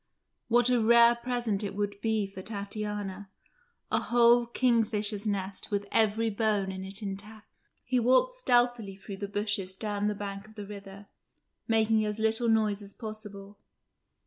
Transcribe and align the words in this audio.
What 0.47 0.71
a 0.71 0.81
rare 0.81 1.13
present 1.13 1.63
it 1.63 1.75
would 1.75 2.01
be 2.01 2.25
for 2.25 2.41
Tatiana 2.41 3.29
a 3.91 3.99
whole 4.01 4.47
kingfisher's 4.47 5.27
nest 5.27 5.69
with 5.69 5.85
every 5.91 6.31
bone 6.31 6.71
in 6.71 6.83
it 6.83 7.03
intact. 7.03 7.45
He 7.85 7.99
walked 7.99 8.33
stealthily 8.33 8.95
through 8.95 9.17
the 9.17 9.27
bushes 9.27 9.75
down 9.75 10.05
the 10.05 10.15
bank 10.15 10.47
of 10.47 10.55
the 10.55 10.65
river, 10.65 11.05
making 11.67 12.03
as 12.03 12.17
little 12.17 12.49
noise 12.49 12.81
as 12.81 12.95
possible. 12.95 13.59